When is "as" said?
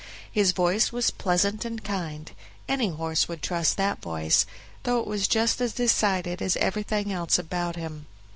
5.61-5.73, 6.41-6.55